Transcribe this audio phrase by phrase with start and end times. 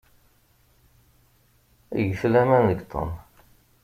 [2.05, 3.11] Get laman deg Tom.